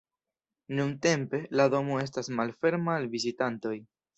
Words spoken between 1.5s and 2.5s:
la domo estas